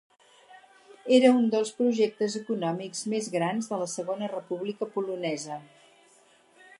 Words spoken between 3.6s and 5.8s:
de la Segona República Polonesa.